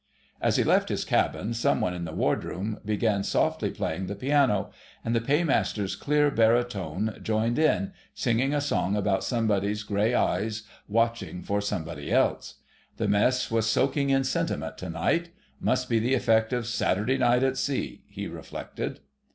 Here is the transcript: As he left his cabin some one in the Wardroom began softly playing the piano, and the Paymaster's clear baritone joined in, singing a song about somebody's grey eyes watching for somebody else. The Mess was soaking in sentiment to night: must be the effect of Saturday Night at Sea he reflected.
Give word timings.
As 0.41 0.55
he 0.55 0.63
left 0.63 0.89
his 0.89 1.05
cabin 1.05 1.53
some 1.53 1.79
one 1.79 1.93
in 1.93 2.05
the 2.05 2.11
Wardroom 2.11 2.79
began 2.83 3.21
softly 3.23 3.69
playing 3.69 4.07
the 4.07 4.15
piano, 4.15 4.71
and 5.05 5.13
the 5.15 5.21
Paymaster's 5.21 5.95
clear 5.95 6.31
baritone 6.31 7.19
joined 7.21 7.59
in, 7.59 7.93
singing 8.15 8.51
a 8.51 8.61
song 8.61 8.95
about 8.95 9.23
somebody's 9.23 9.83
grey 9.83 10.15
eyes 10.15 10.63
watching 10.87 11.43
for 11.43 11.61
somebody 11.61 12.11
else. 12.11 12.55
The 12.97 13.07
Mess 13.07 13.51
was 13.51 13.67
soaking 13.69 14.09
in 14.09 14.23
sentiment 14.23 14.79
to 14.79 14.89
night: 14.89 15.29
must 15.59 15.87
be 15.87 15.99
the 15.99 16.15
effect 16.15 16.51
of 16.51 16.65
Saturday 16.65 17.19
Night 17.19 17.43
at 17.43 17.55
Sea 17.55 18.01
he 18.07 18.25
reflected. 18.25 19.01